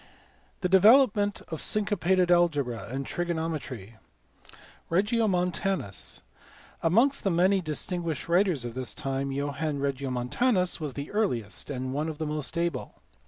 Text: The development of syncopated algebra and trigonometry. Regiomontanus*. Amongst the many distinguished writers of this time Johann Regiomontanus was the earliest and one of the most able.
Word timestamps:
The 0.61 0.67
development 0.67 1.43
of 1.49 1.61
syncopated 1.61 2.31
algebra 2.31 2.87
and 2.89 3.05
trigonometry. 3.05 3.97
Regiomontanus*. 4.89 6.23
Amongst 6.81 7.23
the 7.23 7.29
many 7.29 7.61
distinguished 7.61 8.27
writers 8.27 8.65
of 8.65 8.73
this 8.73 8.95
time 8.95 9.31
Johann 9.31 9.77
Regiomontanus 9.77 10.79
was 10.79 10.95
the 10.95 11.11
earliest 11.11 11.69
and 11.69 11.93
one 11.93 12.09
of 12.09 12.17
the 12.17 12.25
most 12.25 12.57
able. 12.57 12.95